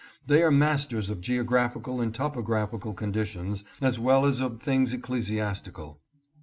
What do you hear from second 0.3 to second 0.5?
are